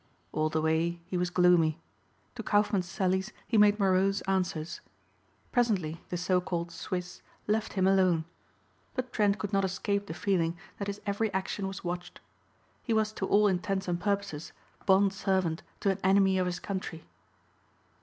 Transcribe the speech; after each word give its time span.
All 0.31 0.49
the 0.49 0.63
way 0.63 0.99
he 1.05 1.15
was 1.15 1.29
gloomy. 1.29 1.79
To 2.33 2.41
Kaufmann's 2.41 2.89
sallies 2.89 3.31
he 3.47 3.55
made 3.55 3.77
morose 3.77 4.21
answers. 4.21 4.81
Presently 5.51 6.01
the 6.09 6.17
so 6.17 6.41
called 6.41 6.71
Swiss 6.71 7.21
left 7.45 7.73
him 7.73 7.85
alone. 7.85 8.25
But 8.95 9.13
Trent 9.13 9.37
could 9.37 9.53
not 9.53 9.63
escape 9.63 10.07
the 10.07 10.15
feeling 10.15 10.57
that 10.79 10.87
his 10.87 11.01
every 11.05 11.31
action 11.35 11.67
was 11.67 11.83
watched. 11.83 12.19
He 12.81 12.93
was 12.93 13.11
to 13.13 13.27
all 13.27 13.45
intents 13.45 13.87
and 13.87 14.01
purposes 14.01 14.53
bond 14.87 15.13
servant 15.13 15.61
to 15.81 15.91
an 15.91 15.99
enemy 16.03 16.39
of 16.39 16.47
his 16.47 16.59
country. 16.59 17.05